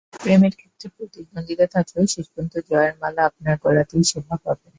প্রেমের 0.15 0.53
ক্ষেত্রে 0.59 0.87
প্রতিদ্বন্দ্বিতা 0.95 1.65
থাকলেও 1.75 2.05
শেষ 2.13 2.25
পর্যন্ত 2.27 2.53
জয়ের 2.69 2.93
মালা 3.01 3.21
আপনার 3.29 3.55
গলাতেই 3.63 4.03
শোভা 4.11 4.35
পাবে। 4.43 4.67